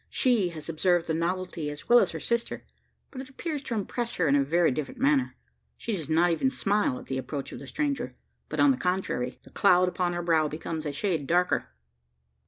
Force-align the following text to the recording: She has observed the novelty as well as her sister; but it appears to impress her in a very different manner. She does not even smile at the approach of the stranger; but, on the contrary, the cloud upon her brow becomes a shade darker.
She 0.09 0.49
has 0.49 0.67
observed 0.67 1.05
the 1.05 1.13
novelty 1.13 1.69
as 1.69 1.87
well 1.87 1.99
as 1.99 2.09
her 2.09 2.19
sister; 2.19 2.65
but 3.11 3.21
it 3.21 3.29
appears 3.29 3.61
to 3.61 3.75
impress 3.75 4.15
her 4.15 4.27
in 4.27 4.35
a 4.35 4.43
very 4.43 4.71
different 4.71 4.99
manner. 4.99 5.35
She 5.77 5.95
does 5.95 6.09
not 6.09 6.31
even 6.31 6.49
smile 6.49 6.97
at 6.97 7.05
the 7.05 7.19
approach 7.19 7.51
of 7.51 7.59
the 7.59 7.67
stranger; 7.67 8.15
but, 8.49 8.59
on 8.59 8.71
the 8.71 8.77
contrary, 8.77 9.37
the 9.43 9.51
cloud 9.51 9.87
upon 9.87 10.13
her 10.13 10.23
brow 10.23 10.47
becomes 10.47 10.87
a 10.87 10.91
shade 10.91 11.27
darker. 11.27 11.69